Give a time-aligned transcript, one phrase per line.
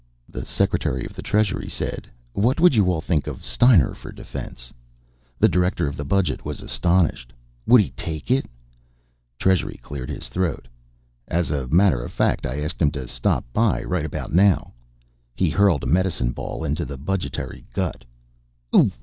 [0.27, 4.73] The Secretary of the Treasury said: "What would you all think of Steiner for Defense?"
[5.37, 7.31] The Director of the Budget was astonished.
[7.67, 8.47] "Would he take it?"
[9.37, 10.67] Treasury cleared his throat.
[11.27, 14.73] "As a matter of fact, I've asked him to stop by right about now."
[15.35, 18.03] He hurled a medicine ball into the budgetary gut.
[18.75, 18.97] "Oof!"